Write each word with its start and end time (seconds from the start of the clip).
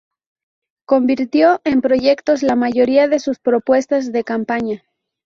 Convirtió 0.87 1.61
en 1.63 1.81
proyectos 1.81 2.41
la 2.41 2.55
mayoría 2.55 3.07
de 3.07 3.19
sus 3.19 3.37
propuestas 3.37 4.11
de 4.11 4.23
campaña. 4.23 4.81